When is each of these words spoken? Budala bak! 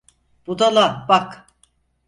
Budala 0.47 1.05
bak! 1.09 1.45